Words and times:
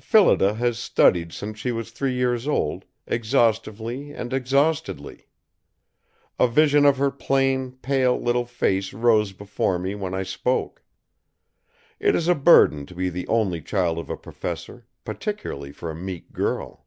Phillida 0.00 0.54
has 0.54 0.78
studied 0.78 1.34
since 1.34 1.58
she 1.58 1.70
was 1.70 1.90
three 1.90 2.14
years 2.14 2.48
old, 2.48 2.86
exhaustively 3.06 4.10
and 4.12 4.32
exhaustedly. 4.32 5.28
A 6.38 6.48
vision 6.48 6.86
of 6.86 6.96
her 6.96 7.10
plain, 7.10 7.72
pale 7.72 8.18
little 8.18 8.46
face 8.46 8.94
rose 8.94 9.32
before 9.34 9.78
me 9.78 9.94
when 9.94 10.14
I 10.14 10.22
spoke. 10.22 10.82
It 12.00 12.14
is 12.16 12.26
a 12.26 12.34
burden 12.34 12.86
to 12.86 12.94
be 12.94 13.10
the 13.10 13.28
only 13.28 13.60
child 13.60 13.98
of 13.98 14.08
a 14.08 14.16
professor, 14.16 14.86
particularly 15.04 15.72
for 15.72 15.90
a 15.90 15.94
meek 15.94 16.32
girl. 16.32 16.86